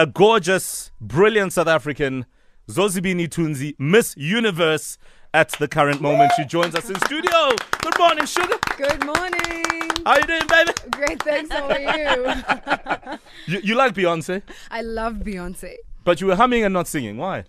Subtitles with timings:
[0.00, 2.24] a gorgeous, brilliant South African,
[2.68, 4.96] Zozibini Tunzi, Miss Universe
[5.34, 6.32] at the current moment.
[6.36, 7.54] She joins us in studio.
[7.82, 8.56] Good morning, Sugar.
[8.78, 9.90] Good morning.
[10.06, 10.72] How you doing, baby?
[10.90, 11.52] Great, thanks.
[11.52, 13.18] How are you?
[13.46, 17.16] You, you like Beyonce, I love Beyonce but you were humming and not singing.
[17.16, 17.44] Why?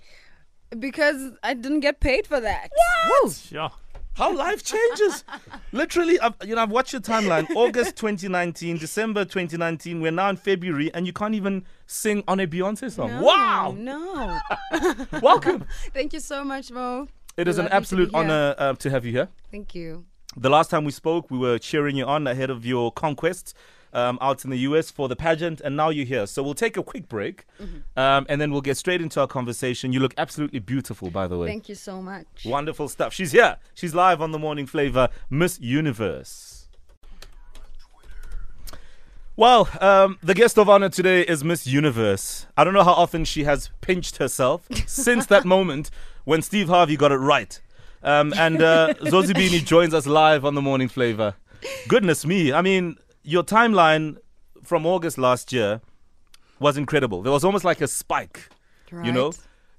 [0.79, 2.69] because I didn't get paid for that.
[3.51, 3.69] Yeah.
[4.21, 5.23] How life changes.
[5.71, 7.49] Literally, I've, you know, I've watched your timeline.
[7.55, 9.99] August 2019, December 2019.
[9.99, 13.09] We're now in February, and you can't even sing on a Beyonce song.
[13.09, 13.75] No, Wow!
[13.75, 14.39] No.
[15.23, 15.65] Welcome.
[15.91, 17.07] Thank you so much, Mo.
[17.35, 19.29] It is an Lovely to absolute honor uh, to have you here.
[19.49, 20.05] Thank you.
[20.37, 23.55] The last time we spoke, we were cheering you on ahead of your conquest
[23.93, 26.25] um, out in the US for the pageant, and now you're here.
[26.27, 27.99] So we'll take a quick break, Mm-hmm.
[27.99, 29.93] um, and then we'll get straight into our conversation.
[29.93, 31.47] You look absolutely beautiful, by the way.
[31.47, 32.45] Thank you so much.
[32.45, 33.13] Wonderful stuff.
[33.13, 33.57] She's here.
[33.73, 36.67] She's live on the Morning Flavor, Miss Universe.
[39.37, 42.45] Well, um, the guest of honor today is Miss Universe.
[42.57, 45.89] I don't know how often she has pinched herself since that moment
[46.25, 47.59] when Steve Harvey got it right.
[48.03, 51.35] Um, and uh, Zozibini joins us live on the Morning Flavor.
[51.87, 52.51] Goodness me.
[52.51, 54.17] I mean, your timeline
[54.63, 55.81] from August last year
[56.59, 57.21] was incredible.
[57.21, 58.49] There was almost like a spike
[58.91, 59.31] you know?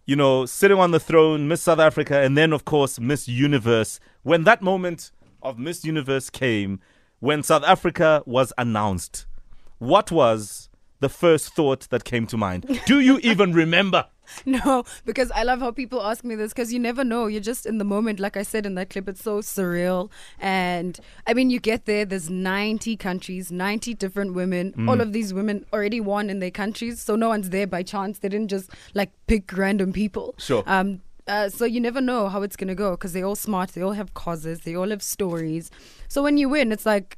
[0.04, 4.00] You know sitting on the throne miss south africa and then of course miss universe.
[4.22, 6.80] When that moment of miss universe came
[7.20, 9.26] when south africa was announced
[9.78, 10.68] what was
[11.00, 12.80] the first thought that came to mind?
[12.86, 14.06] Do you even remember
[14.46, 17.26] No, because I love how people ask me this because you never know.
[17.26, 18.20] You're just in the moment.
[18.20, 20.10] Like I said in that clip, it's so surreal.
[20.38, 24.72] And I mean, you get there, there's 90 countries, 90 different women.
[24.72, 24.88] Mm.
[24.88, 27.00] All of these women already won in their countries.
[27.00, 28.18] So no one's there by chance.
[28.18, 30.34] They didn't just like pick random people.
[30.38, 30.64] Sure.
[30.66, 33.70] Um, uh, so you never know how it's going to go because they're all smart.
[33.70, 34.60] They all have causes.
[34.60, 35.70] They all have stories.
[36.08, 37.16] So when you win, it's like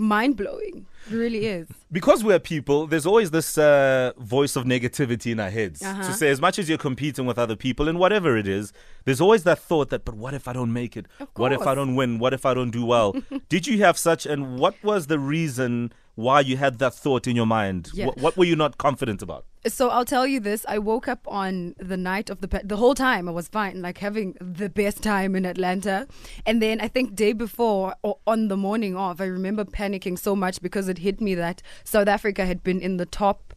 [0.00, 0.86] mind blowing.
[1.10, 1.66] It really is.
[1.90, 6.12] because we're people, there's always this uh, voice of negativity in our heads to Uh-huh.
[6.12, 8.72] say, as much as you're competing with other people and whatever it is,
[9.06, 11.06] there's always that thought that, but what if I don't make it?
[11.36, 12.18] What if I don't win?
[12.18, 13.16] What if I don't do well?
[13.48, 17.36] Did you have such, and what was the reason why you had that thought in
[17.36, 17.90] your mind?
[17.92, 18.06] Yeah.
[18.06, 19.44] What, what were you not confident about?
[19.66, 22.76] So I'll tell you this: I woke up on the night of the pa- the
[22.76, 26.06] whole time I was fine, like having the best time in Atlanta.
[26.46, 30.34] And then I think day before or on the morning of, I remember panicking so
[30.34, 33.54] much because it hit me that South Africa had been in the top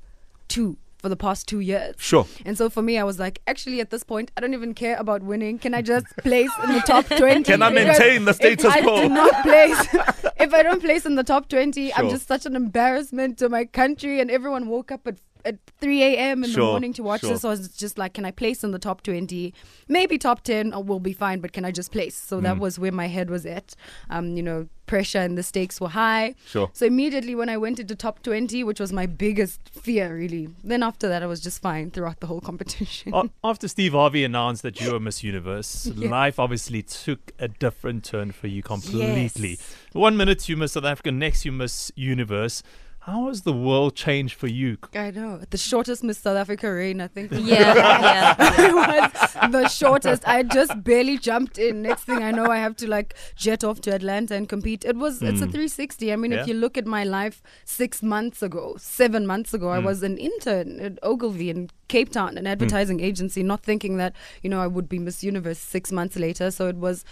[0.47, 1.95] two for the past two years.
[1.99, 2.25] Sure.
[2.45, 4.95] And so for me, I was like, actually, at this point, I don't even care
[4.95, 5.59] about winning.
[5.59, 7.43] Can I just place in the top 20?
[7.43, 9.01] Can I maintain the if status I quo?
[9.01, 9.79] do not place,
[10.39, 13.65] if I don't place in the top 20, I'm just such an embarrassment to my
[13.65, 14.21] country.
[14.21, 16.45] And everyone woke up at, at 3 a.m.
[16.45, 17.31] in Sure, the morning to watch sure.
[17.31, 17.41] this.
[17.41, 19.53] So I was just like, can I place in the top 20?
[19.89, 22.15] Maybe top 10 will be fine, but can I just place?
[22.15, 22.43] So Mm.
[22.43, 23.75] that was where my head was at.
[24.09, 26.35] Um, you know, pressure and the stakes were high.
[26.53, 26.69] Sure.
[26.73, 30.83] So immediately when I went into top 20, which was my biggest fear, really, then
[30.83, 33.13] after that, I was just fine throughout the whole competition.
[33.13, 36.09] A- After Steve Harvey announced that you were Miss Universe, Yeah.
[36.09, 39.49] life obviously took a different turn for you completely.
[39.51, 39.75] Yes.
[39.93, 42.61] One minute you Miss South Africa, next you Miss Universe.
[43.05, 44.77] How has the world changed for you?
[44.95, 45.41] I know.
[45.49, 47.33] The shortest Miss South Africa reign, I think.
[47.33, 48.35] Yeah, yeah.
[48.39, 48.73] it
[49.43, 50.25] was the shortest.
[50.25, 51.81] I just barely jumped in.
[51.81, 54.85] Next thing I know, I have to like jet off to Atlanta and compete.
[54.85, 55.51] It was it's a hmm.
[55.51, 56.13] 360.
[56.13, 56.43] I mean, Yeah.
[56.43, 59.85] if you look at my life six months ago, seven months ago, I hmm.
[59.85, 62.51] was an intern at Ogilvy in Cape Town, an hmm.
[62.53, 66.51] advertising agency, not thinking that you know I would be Miss Universe six months later.
[66.51, 67.03] So it was.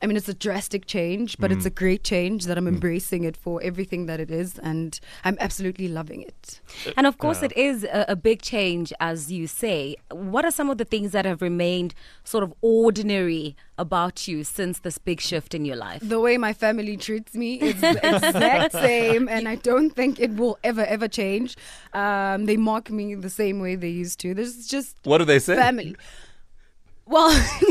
[0.00, 1.74] I mean, it's a drastic change, but it's a mm.
[1.74, 2.74] great change that I'm mm.
[2.74, 6.60] embracing it for everything that it is, and I'm absolutely loving it.
[6.86, 9.96] Uh, and of course, it is a, a big change, as you say.
[10.10, 14.80] What are some of the things that have remained sort of ordinary about you since
[14.80, 16.00] this big shift in your life?
[16.08, 20.36] the way my family treats me is the exact same, and I don't think it
[20.36, 21.56] will ever, ever change.
[21.92, 24.34] Um, they mock me the same way they used to.
[24.34, 25.56] This is just What do they say?
[25.56, 25.96] family.
[27.08, 27.30] Well,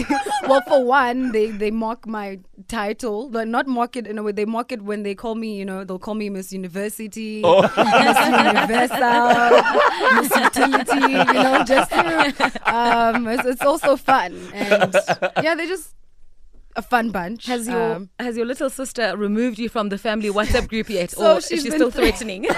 [0.48, 4.32] well, for one, they, they mock my title, but not mock it in a way.
[4.32, 7.62] They mock it when they call me, you know, they'll call me Miss University, Oh.
[7.62, 8.18] Miss
[8.98, 9.62] Universal,
[10.22, 11.94] Miss Utility, you know, just
[12.68, 14.36] um, it's, it's also fun.
[14.54, 14.96] And
[15.44, 15.94] yeah, they're just
[16.76, 17.46] a fun bunch.
[17.48, 21.12] Has your Um, has your little sister removed you from the family WhatsApp group yet,
[21.18, 22.46] So or is she's she still through- threatening?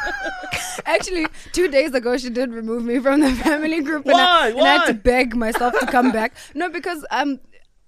[0.86, 4.06] Actually, two days ago, she did remove me from the family group.
[4.06, 4.48] Why?
[4.48, 6.34] And I, and I had to beg myself to come back.
[6.54, 7.40] No, because um,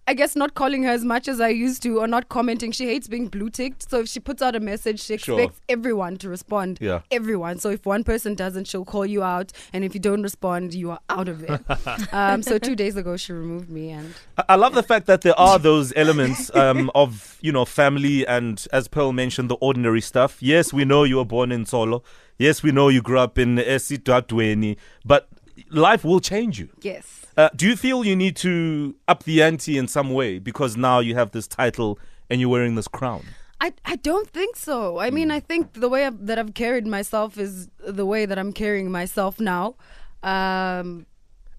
[0.06, 2.72] I guess not calling her as much as I used to or not commenting.
[2.72, 3.88] She hates being blue ticked.
[3.90, 5.40] So if she puts out a message, she Sure.
[5.40, 6.78] expects everyone to respond.
[6.80, 7.00] Yeah.
[7.10, 7.58] Everyone.
[7.58, 9.50] So if one person doesn't, she'll call you out.
[9.72, 11.60] And if you don't respond, you are out of it.
[12.12, 13.90] um, so two days ago, she removed me.
[13.92, 17.64] And I- I love the fact that there are those elements um, of you know
[17.64, 20.42] family and, as Pearl mentioned, the ordinary stuff.
[20.42, 22.02] Yes, we know you were born in Tsolo.
[22.38, 25.28] Yes, we know you grew up in Esitwatweni, but
[25.70, 26.68] life will change you.
[26.82, 27.20] yes.
[27.36, 31.00] Uh, do you feel you need to up the ante in some way because now
[31.00, 31.98] you have this title
[32.30, 33.22] and you're wearing this crown?
[33.60, 34.98] I, I don't think so.
[35.00, 38.38] I mean, I think the way I've, that I've carried myself is the way that
[38.38, 39.74] I'm carrying myself now.
[40.22, 41.06] Um,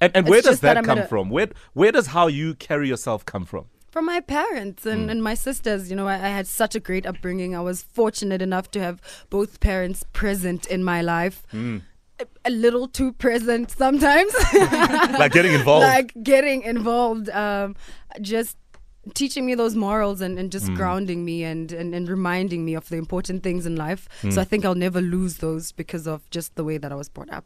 [0.02, 1.30] And, and where does that that come a- from?
[1.30, 3.66] Where where does how you carry yourself come from?
[3.92, 5.90] from my parents and, and my sisters.
[5.90, 7.56] You know, I, I had such a great upbringing.
[7.56, 9.00] I was fortunate enough to have
[9.30, 11.44] both parents present in my life.
[11.54, 11.82] A,
[12.46, 14.34] a little too present sometimes.
[15.20, 15.84] Like getting involved.
[15.84, 17.30] like getting involved.
[17.30, 17.76] Um,
[18.22, 18.58] just
[19.14, 22.90] teaching me those morals and, and just grounding me and, and, and reminding me of
[22.90, 24.10] the important things in life.
[24.32, 27.08] So I think I'll never lose those because of just the way that I was
[27.08, 27.46] brought up.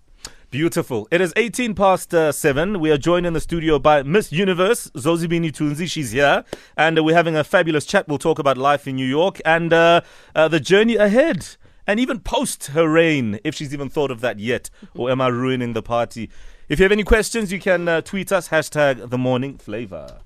[0.51, 1.07] Beautiful.
[1.11, 2.79] It is 18 past uh, 7.
[2.79, 5.89] We are joined in the studio by Miss Universe, Zozibini Tunzi.
[5.89, 6.43] She's here.
[6.77, 8.07] And uh, we're having a fabulous chat.
[8.07, 10.01] We'll talk about life in New York and uh,
[10.33, 11.57] uh, the journey ahead.
[11.89, 14.69] And even post her reign, if she's even thought of that yet.
[14.93, 16.29] Or am I ruining the party?
[16.67, 20.19] If you have any questions, you can uh, tweet us, hashtag the morning flavor.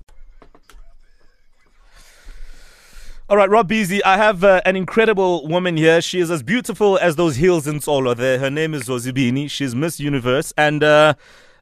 [3.30, 6.02] All right, Rob Beasy, I have uh, an incredible woman here.
[6.02, 8.38] She is as beautiful as those hills in Tsolo there.
[8.38, 9.48] Her name is Zozibini.
[9.48, 10.52] She's Miss Universe.
[10.58, 11.14] And uh,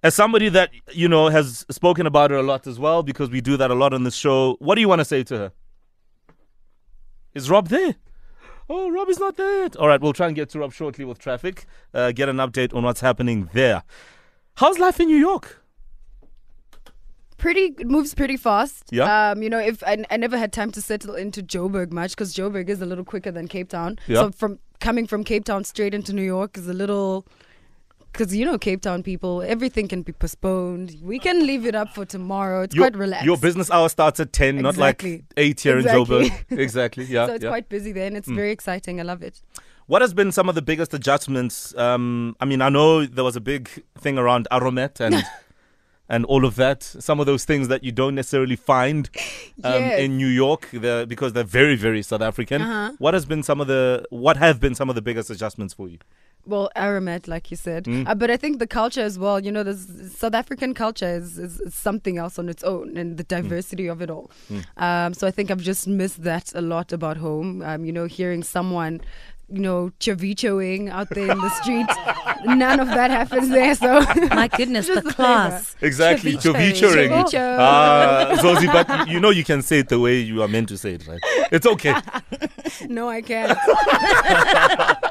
[0.02, 3.40] as somebody that, you know, has spoken about her a lot as well, because we
[3.40, 5.52] do that a lot on the show, what do you want to say to her?
[7.34, 7.94] Is Rob there?
[8.74, 9.64] Oh, Rob is not there.
[9.64, 9.76] yet.
[9.76, 12.74] All right, we'll try and get to Rob shortly with traffic, uh, get an update
[12.74, 13.82] on what's happening there.
[14.56, 15.62] How's life in New York?
[17.42, 18.84] pretty it moves pretty fast.
[18.90, 19.30] Yeah.
[19.30, 22.34] Um, you know, if I, I never had time to settle into Joburg much because
[22.34, 23.98] Joburg is a little quicker than Cape Town.
[24.06, 24.16] Yeah.
[24.16, 27.26] So from coming from Cape Town straight into New York is a little.
[28.12, 30.96] Because you know, Cape Town people, everything can be postponed.
[31.02, 32.62] We can leave it up for tomorrow.
[32.62, 33.24] It's your, quite relaxed.
[33.24, 36.26] Your business hour starts at 10, not like 8 here Exactly.
[36.26, 36.44] in Joburg.
[36.58, 37.26] exactly, yeah.
[37.26, 37.50] so it's yeah.
[37.50, 39.00] Quite busy there, and it's very exciting.
[39.00, 39.40] I love it.
[39.86, 41.74] What has been some of the biggest adjustments?
[41.76, 43.68] Um, I mean, I know there was a big
[43.98, 45.14] thing around Aromat and
[46.12, 46.80] and all of that.
[47.08, 49.02] Some of those things that you don't necessarily find
[49.64, 50.00] um, Yes.
[50.04, 52.60] in New York they're- because they're very, very South African.
[52.62, 52.92] Uh-huh.
[53.04, 55.88] What has been some of the what have been some of the biggest adjustments for
[55.92, 55.98] you?
[56.52, 58.08] Well, Aromat, like you said, Mm.
[58.08, 59.38] uh, but I think the culture as well.
[59.46, 59.76] You know, the
[60.22, 64.02] South African culture is, is, is something else on its own, and the diversity of
[64.04, 64.26] it all.
[64.76, 67.62] Um, so I think I've just missed that a lot about home.
[67.68, 68.94] Um, you know, hearing someone,
[69.52, 71.86] you know, chavichoing out there in the street,
[72.44, 73.74] none of that happens there.
[73.74, 74.00] So
[74.30, 75.76] My goodness, the the class.
[75.80, 76.72] Exactly, Ceviche.
[76.72, 77.10] ceviche-ring.
[77.10, 77.56] Ceviche.
[77.58, 78.36] Ah,
[78.72, 81.06] but you know you can say it the way you are meant to say it,
[81.06, 81.20] right?
[81.52, 81.94] It's okay.
[82.88, 83.58] no, I can't.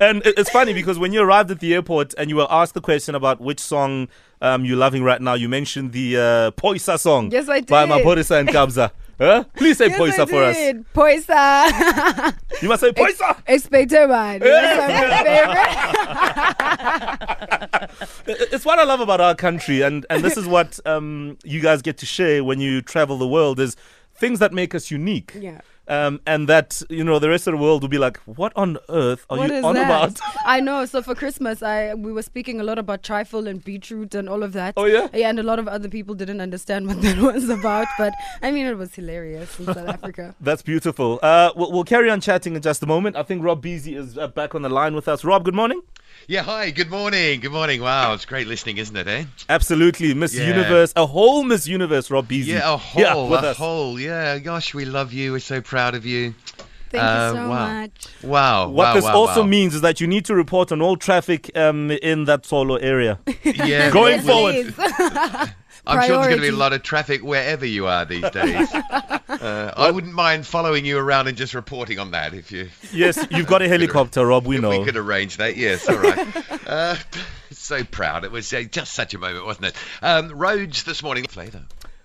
[0.00, 2.80] And it's funny because when you arrived at the airport and you were asked the
[2.80, 4.06] question about which song
[4.40, 7.66] um, you're loving right now, you mentioned the uh, Phoyisa song Yes, I did.
[7.68, 8.04] by did.
[8.04, 8.92] Maphorisa and Kabza.
[9.18, 9.44] Huh?
[9.56, 10.56] Please say yes, Phoyisa for us.
[10.94, 12.34] Phoyisa.
[12.62, 13.42] You must say Phoyisa.
[13.46, 14.38] Expected one.
[14.40, 14.98] That's my
[18.26, 18.48] favorite.
[18.52, 21.82] It's what I love about our country, and, and this is what um, you guys
[21.82, 23.76] get to share when you travel the world is
[24.14, 25.32] things that make us unique.
[25.38, 25.60] Yeah.
[25.88, 28.76] Um, and that you know the rest of the world will be like, what on
[28.90, 29.86] earth are What you on that?
[29.86, 30.20] about?
[30.44, 30.84] I know.
[30.84, 34.42] So for Christmas, I we were speaking a lot about trifle and beetroot and all
[34.42, 34.74] of that.
[34.76, 35.08] Oh, yeah?
[35.14, 37.86] Yeah, and a lot of other people didn't understand what that was about.
[37.96, 38.12] But
[38.42, 40.34] I mean, it was hilarious in South Africa.
[40.40, 41.18] That's beautiful.
[41.22, 43.16] Uh, we'll, we'll carry on chatting in just a moment.
[43.16, 45.24] I think Rob Beasy is uh, back on the line with us.
[45.24, 45.80] Rob, good morning.
[46.30, 47.40] Yeah, hi, good morning.
[47.40, 47.80] Good morning.
[47.80, 49.24] Wow, it's great listening, isn't it, eh?
[49.48, 50.46] Absolutely, Miss Yeah.
[50.48, 52.48] Universe, a whole Miss Universe, Rob Beasy.
[52.48, 53.56] Yeah, a Yeah, whole, with a us.
[53.56, 53.98] whole.
[53.98, 55.32] Yeah, gosh, we love you.
[55.32, 56.34] We're so proud of you.
[56.90, 57.66] Thank Uh, you so wow.
[57.80, 58.06] much.
[58.22, 58.68] Wow.
[58.68, 59.46] What wow, this wow, also wow.
[59.46, 63.18] means is that you need to report on all traffic um, in that solo area.
[63.44, 64.74] Yeah, Going forward.
[65.86, 68.68] I'm sure there's going to be a lot of traffic wherever you are these days.
[69.42, 72.68] uh, I wouldn't mind following you around and just reporting on that if you.
[72.92, 74.46] yes, you've got a helicopter, Rob.
[74.46, 74.70] We know.
[74.70, 75.56] We could arrange that.
[75.56, 76.66] Yes, all right.
[76.66, 76.96] uh,
[77.50, 78.24] so proud.
[78.24, 79.76] It was uh, just such a moment, wasn't it?
[80.02, 81.26] Um, roads this morning.
[81.36, 81.62] Later.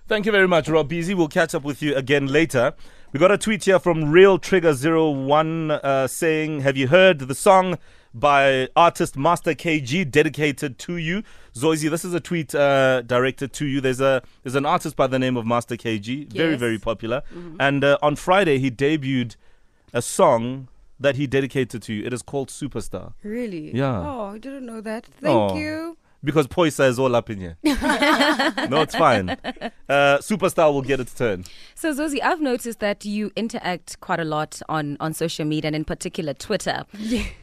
[0.07, 1.15] Thank you very much, Rob Beasy.
[1.15, 2.73] We'll catch up with you again later.
[3.13, 7.35] We got a tweet here from Real Trigger 01 uh, saying, Have you heard the
[7.35, 7.77] song
[8.13, 11.21] by artist Master KG dedicated to you?
[11.55, 13.79] Zoizi, this is a tweet uh, directed to you.
[13.81, 16.59] There's a there's an artist by the name of Master KG, very, Yes.
[16.59, 17.21] very popular.
[17.59, 19.35] And uh, on Friday, he debuted
[19.93, 20.67] a song
[20.99, 22.05] that he dedicated to you.
[22.05, 23.13] It is called Superstar.
[23.23, 23.75] Really?
[23.75, 23.99] Yeah.
[23.99, 25.05] Oh, I didn't know that.
[25.05, 25.55] Thank Oh.
[25.57, 25.97] you.
[26.23, 27.57] Because Phoyisa is all up in here.
[27.63, 29.29] no, it's fine.
[29.89, 31.43] Uh, Superstar will get its turn.
[31.75, 35.75] So, Zozi, I've noticed that you interact quite a lot on, on social media and
[35.75, 36.85] in particular Twitter.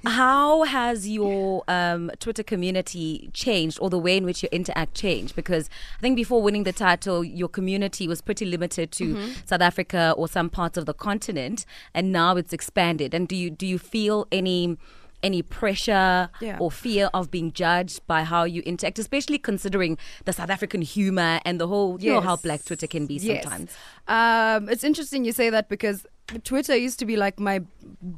[0.07, 5.37] How has your um, Twitter community changed or the way in which you interact changed?
[5.37, 5.69] Because
[5.99, 9.33] I think before winning the title, your community was pretty limited to Mm-hmm.
[9.45, 13.13] South Africa or some parts of the continent, and now it's expanded.
[13.13, 14.77] And do you do you feel any
[15.23, 16.57] any pressure Yeah.
[16.59, 21.41] or fear of being judged by how you interact, especially considering the South African humor
[21.45, 23.43] and the whole, you know, how black Twitter can be Yes.
[23.43, 23.71] sometimes.
[24.09, 26.07] Um, it's interesting you say that because
[26.45, 27.61] Twitter used to be like my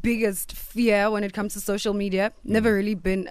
[0.02, 2.32] biggest fear when it comes to social media.
[2.44, 3.28] Never really been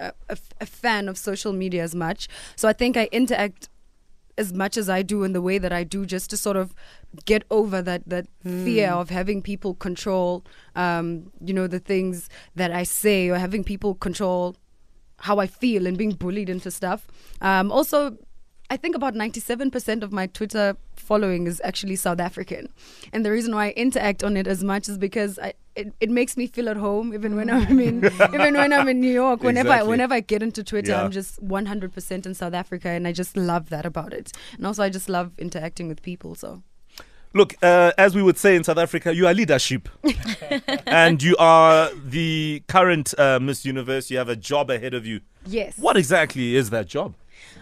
[0.59, 2.27] a fan of social media as much.
[2.55, 3.69] So I think I interact
[4.37, 6.73] as much as I do in the way that I do just to sort of
[7.25, 10.45] get over that that fear of having people control
[10.75, 14.55] um, you know the things that I say or having people control
[15.21, 17.07] how I feel and being bullied into stuff.
[17.41, 18.17] Um, also,
[18.69, 22.69] I think about 97% of my Twitter following is actually South African.
[23.13, 26.09] And the reason why I interact on it as much is because I, it, it
[26.09, 29.43] makes me feel at home even when I'm in even when I'm in New York.
[29.43, 31.03] Whenever I, whenever I get into Twitter, Yeah.
[31.03, 34.31] I'm just 100% in South Africa and I just love that about it.
[34.57, 36.63] And also I just love interacting with people, so
[37.33, 39.87] Look, uh, as we would say in South Africa, you are leadership.
[40.85, 44.11] and you are the current uh, Miss Universe.
[44.11, 45.21] You have a job ahead of you.
[45.45, 45.77] yes.
[45.77, 47.15] What exactly is that job?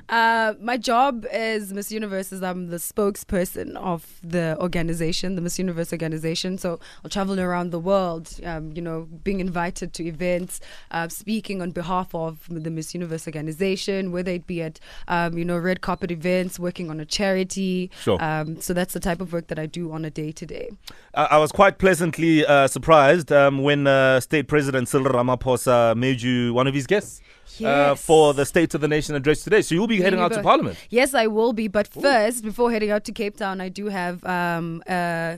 [0.10, 5.60] Uh, my job as Miss Universe is I'm the spokesperson of the organization, the Miss
[5.60, 6.58] Universe organization.
[6.58, 10.60] So I'll travel around the world, um, you know, being invited to events,
[10.92, 15.46] uh, speaking on behalf of the Miss Universe organization, whether it be at, um, you
[15.46, 17.90] know, red carpet events, working on a charity.
[18.02, 18.22] Sure.
[18.24, 20.70] Um, so that's the type of work that I do on a day to day.
[21.14, 26.22] I I was quite pleasantly uh, surprised um, when uh, State President Cyril Ramaphosa made
[26.22, 27.22] you one of his guests
[27.64, 29.62] uh, for the State of the Nation address today.
[29.62, 30.42] So you'll be heading out to.
[30.42, 30.78] Parliament.
[30.90, 31.68] Yes, I will be.
[31.68, 35.38] But first, before heading out to Cape Town, I do have um, uh,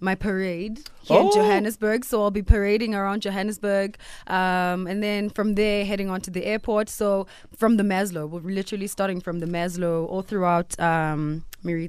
[0.00, 1.32] my parade here in Oh.
[1.34, 2.04] Johannesburg.
[2.04, 3.96] So I'll be parading around Johannesburg.
[4.26, 6.88] Um, and then from there, heading on to the airport.
[6.88, 10.78] So from the Maslow, we're literally starting from the Maslow all throughout.
[10.80, 11.44] Um,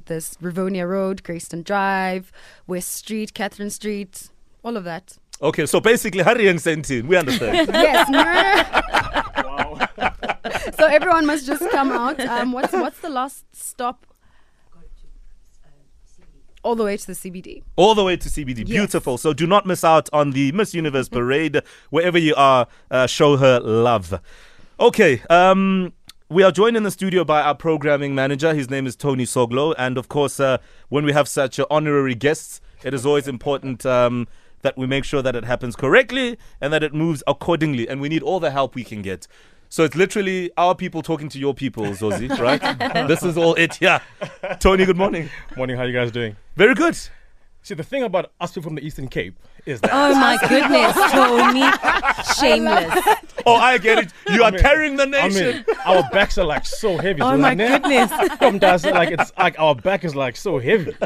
[0.06, 2.32] this Rivonia Road, Grayston Drive,
[2.66, 4.30] West Street, Catherine Street,
[4.64, 5.18] all of that.
[5.42, 7.68] Okay, so basically, Harry and Sentin, we understand.
[7.74, 9.12] yes.
[10.78, 12.20] so everyone must just come out.
[12.20, 14.06] Um, what's what's the last stop?
[16.62, 17.62] All the way to the CBD.
[17.76, 18.58] all the way to CBD.
[18.58, 18.66] Yes.
[18.68, 19.18] Beautiful.
[19.18, 21.62] So do not miss out on the Miss Universe parade.
[21.90, 24.20] Wherever you are, uh, show her love.
[24.80, 25.22] Okay.
[25.30, 25.92] Um,
[26.28, 28.52] we are joined in the studio by our programming manager.
[28.52, 29.76] His name is Tony Soglo.
[29.78, 30.58] And of course, uh,
[30.88, 34.26] when we have such uh, honorary guests, it is always important um,
[34.62, 37.88] that we make sure that it happens correctly and that it moves accordingly.
[37.88, 39.28] And we need all the help we can get.
[39.76, 43.06] So it's literally our people talking to your people, Zozi, right?
[43.08, 43.78] this is all it.
[43.78, 44.00] Yeah.
[44.58, 45.28] Tony, good morning.
[45.54, 46.34] Morning, how you guys doing?
[46.56, 46.96] Very good.
[47.66, 49.34] See, the thing about us people from the Eastern Cape
[49.66, 51.66] is that Oh my goodness, Tony.
[52.38, 53.16] Shameless.
[53.44, 54.12] Oh, I get it.
[54.28, 55.56] You are mean- carrying the I nation.
[55.56, 57.20] mean, our backs are like so heavy.
[57.22, 58.12] Oh So my like, goodness.
[58.38, 60.94] Come down, like it's like our back is like so heavy.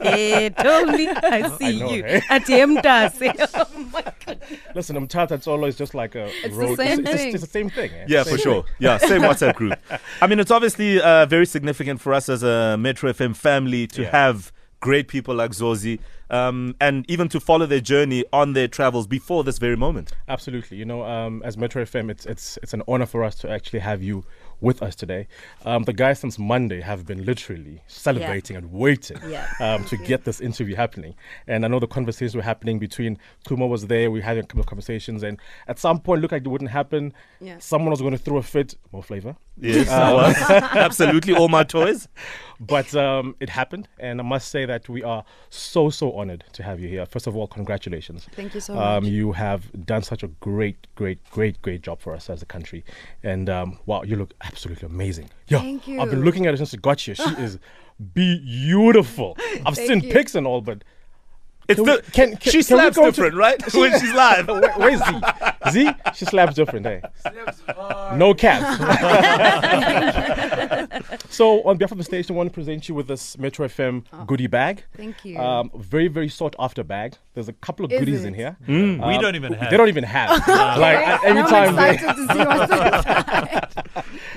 [0.00, 2.04] Hey, Tony, I see know, you.
[2.30, 3.48] At the Mdase.
[3.78, 4.38] Oh my God.
[4.76, 5.30] Listen, I'm tired.
[5.30, 6.76] That's always just like a It's the road.
[6.76, 7.34] same it's, it's, thing.
[7.34, 7.90] it's the same thing.
[7.90, 8.04] eh?
[8.06, 8.64] Yeah, Same for sure.
[8.78, 9.74] Yeah, same WhatsApp group.
[10.22, 14.02] I mean, it's obviously uh, very significant for us as a Metro FM family to
[14.02, 14.10] Yeah.
[14.12, 15.98] have great people like Zozi
[16.30, 20.12] um, and even to follow their journey on their travels before this very moment.
[20.28, 20.76] Absolutely.
[20.76, 23.80] You know, um, as Metro FM, it's it's it's an honor for us to actually
[23.80, 24.24] have you
[24.60, 25.28] with us today.
[25.64, 29.46] Um, the guys since Monday have been literally celebrating and waiting Yeah.
[29.60, 31.14] um, to get this interview happening.
[31.46, 34.10] And I know the conversations were happening between Kuma was there.
[34.10, 35.38] We had a couple of conversations, and
[35.68, 37.12] at some point, looked like it wouldn't happen.
[37.40, 37.58] Yeah.
[37.58, 38.74] Someone was going to throw a fit.
[38.92, 39.36] More flavor.
[39.60, 40.78] Yes, I.
[40.78, 41.34] Absolutely.
[41.34, 42.08] All my toys.
[42.60, 46.64] But um, it happened, and I must say that we are so so honored to
[46.64, 47.06] have you here.
[47.06, 48.26] First of all, congratulations.
[48.34, 49.12] Thank you so Um, much.
[49.12, 52.84] you have done such a great, great, great, great job for us as a country,
[53.22, 55.30] and um, wow, you look absolutely amazing.
[55.46, 57.14] Yeah, Thank I've been looking at her since I got here.
[57.14, 57.58] She is
[58.14, 59.36] beautiful.
[59.64, 60.12] I've Thank seen you.
[60.12, 60.82] pics and all, but
[61.68, 63.74] It's Can the, we- can- can- she can we slaps go to- different, right?
[63.74, 64.48] when she's live.
[64.62, 65.20] where, where's Z?
[65.70, 65.90] Z?
[66.14, 67.00] She slaps different, eh?
[67.20, 67.62] Slaps
[68.16, 68.62] No cap.
[71.28, 74.04] so, on behalf of the station, I want to present you with this Metro FM
[74.26, 74.84] goodie bag.
[74.84, 74.96] Oh.
[74.96, 75.38] Thank you.
[75.38, 77.16] Um, very, very sought after bag.
[77.34, 78.28] There's a couple of Is goodies it?
[78.28, 78.56] in here.
[78.66, 79.70] we Um, don't even have.
[79.70, 80.30] They don't even have.
[80.78, 83.27] like every Now time I'm they, to see what's inside.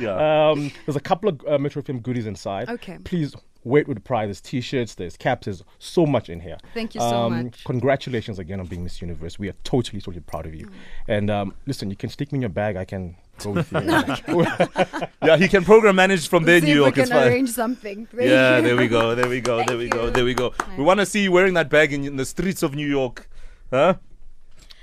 [0.01, 0.49] Yeah.
[0.51, 2.69] um, there's a couple of uh, Metro FM goodies inside.
[2.69, 2.97] Okay.
[3.03, 4.25] Please wait with pride.
[4.27, 6.57] There's t-shirts, there's caps, there's so much in here.
[6.73, 7.63] Thank you so Um, much.
[7.63, 9.37] Congratulations again on being Miss Universe.
[9.37, 10.65] We are totally, totally proud of you.
[10.65, 10.71] Mm.
[11.07, 12.75] And um, listen, you can stick me in your bag.
[12.75, 13.79] I can go with you.
[15.23, 16.95] Yeah, he can program manage from there, See New York.
[16.95, 17.27] we It's can fine.
[17.31, 18.07] arrange something.
[18.19, 19.13] Yeah, there we go.
[19.13, 19.63] There we go.
[19.67, 20.09] There we go.
[20.09, 20.49] There we go.
[20.49, 22.87] Thank We want to see you wearing that bag in, in the streets of New
[22.87, 23.29] York.
[23.69, 23.95] Huh?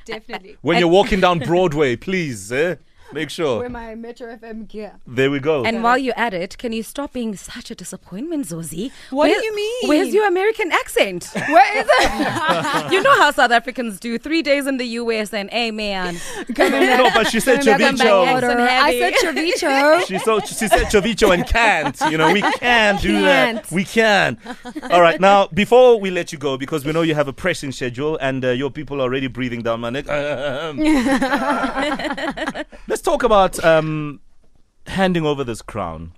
[0.04, 0.56] Definitely.
[0.62, 2.76] When you're walking down Broadway, please, eh?
[3.12, 3.60] Make sure.
[3.60, 5.00] Wear my Metro FM gear.
[5.06, 5.64] There we go.
[5.64, 8.90] And while you're at it, can you stop being such a disappointment, Zozi?
[9.10, 9.88] What do you mean?
[9.88, 11.30] Where's your American accent?
[11.34, 12.92] Where is it?
[12.92, 14.18] you know how South Africans do.
[14.18, 16.16] Three days in the US and, hey, man.
[16.58, 18.38] no, but she said Coming ceviche.
[18.58, 20.06] I said ceviche.
[20.06, 21.98] She so she said ceviche and can't.
[22.10, 23.54] You know, we can't do that.
[23.54, 23.70] Can't.
[23.70, 24.38] We can.
[24.90, 27.72] All right, now before we let you go, because we know you have a pressing
[27.72, 30.06] schedule and uh, your people are already breathing down my neck.
[32.88, 34.20] Let's talk about um,
[34.86, 36.12] handing over this crown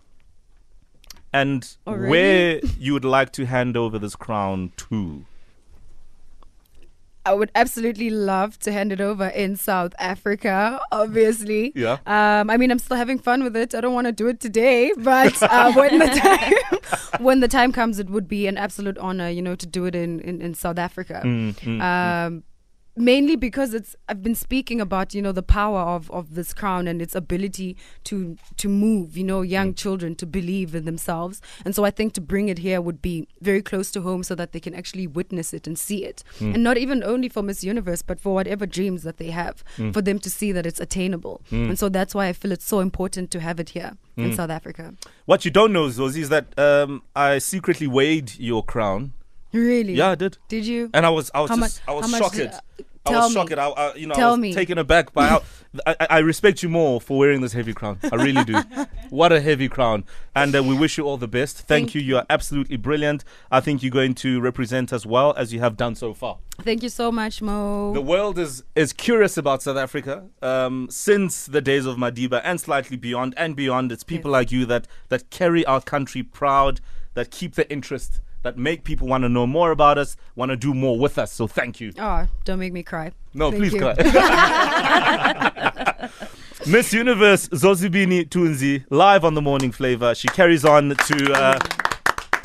[1.33, 2.11] and Already?
[2.11, 5.25] where you would like to hand over this crown to.
[7.27, 11.71] I would absolutely love to hand it over in South Africa, obviously.
[11.75, 11.99] Yeah.
[12.07, 13.75] Um, I mean, I'm still having fun with it.
[13.75, 16.55] I don't want to do it today, but uh, when the time
[17.23, 19.95] when the time comes, it would be an absolute honor, you know, to do it
[19.95, 21.21] in in, in South Africa.
[21.23, 22.43] Mm, mm, um,
[23.01, 26.87] mainly because it's I've been speaking about you know the power of, of this crown
[26.87, 29.77] and its ability to to move you know young mm.
[29.77, 31.41] children to believe in themselves.
[31.65, 34.35] And so I think to bring it here would be very close to home so
[34.35, 36.23] that they can actually witness it and see it.
[36.39, 36.55] Mm.
[36.55, 39.93] And not even only for Miss Universe but for whatever dreams that they have mm.
[39.93, 41.43] for them to see that it's attainable.
[41.51, 44.51] And so that's why I feel it's so important to have it here in South
[44.51, 44.95] Africa.
[45.25, 49.13] What you don't know, Zozi, is that um, I secretly weighed your crown.
[49.53, 49.95] really?
[49.95, 50.39] Yeah, I did.
[50.49, 50.91] did you?
[50.93, 52.37] And I was, I was How just, much- I was shocked.
[52.37, 52.61] did- uh,
[53.07, 53.35] I was me.
[53.35, 53.53] shocked.
[53.53, 54.53] I, I, you know, I Tell was me.
[54.53, 55.43] taken aback by how.
[55.87, 57.99] I, I- I respect you more for wearing this heavy crown.
[58.13, 58.61] I really do.
[59.11, 60.05] what a heavy crown!
[60.35, 61.59] And uh, we wish you all the best.
[61.59, 62.01] Thank, Thank you.
[62.01, 63.25] You are absolutely brilliant.
[63.51, 66.39] I think you're going to represent us well as you have done so far.
[66.63, 71.47] thank you so much Mo The world is is curious about South Africa um, since
[71.47, 73.93] the days of Madiba and slightly beyond and beyond.
[73.93, 76.81] It's people like you that that carry our country proud,
[77.15, 80.57] that keep the interest, that make people want to know more about us, want to
[80.57, 81.33] do more with us.
[81.33, 81.93] So thank you.
[81.99, 83.81] oh don't make me cry No, Thank please you.
[83.81, 83.95] cry.
[86.67, 90.15] Miss Universe Zozibini Tunzi, live on the Morning Flavor.
[90.15, 91.59] She carries on to uh,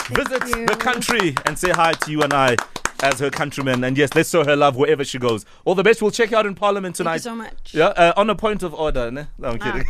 [0.09, 0.65] visit you.
[0.67, 2.55] the country and say hi to you and I
[3.03, 3.83] as her countrymen.
[3.83, 5.45] And yes, let's show her love wherever she goes.
[5.65, 6.01] All the best.
[6.01, 7.21] We'll check you out in Parliament tonight.
[7.21, 7.53] thank you tonight.
[7.73, 9.11] so much Yeah, uh, on a point of order.
[9.11, 9.27] Ne?
[9.37, 9.85] No, I'm kidding.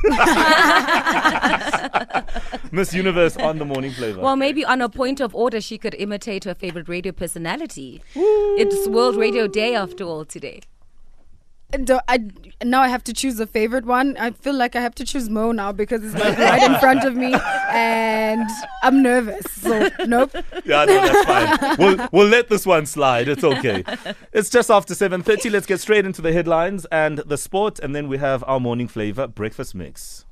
[2.71, 4.21] Miss Universe on the Morning Flavor.
[4.21, 8.01] Well, maybe on a point of order, she could imitate her favorite radio personality.
[8.15, 10.61] It's World Radio Day after all today.
[11.83, 12.29] Do I
[12.63, 14.15] now I have to choose a favorite one.
[14.17, 17.03] I feel like I have to choose Mo now because it's like right in front
[17.03, 17.33] of me,
[17.69, 18.49] and
[18.83, 19.45] I'm nervous.
[19.51, 20.31] So nope.
[20.65, 21.75] Yeah, no, that's fine.
[21.77, 23.27] We'll we'll let this one slide.
[23.27, 23.83] It's okay.
[24.33, 25.49] It's just after seven thirty.
[25.49, 28.87] Let's get straight into the headlines and the sport, and then we have our morning
[28.87, 30.24] flavor breakfast mix.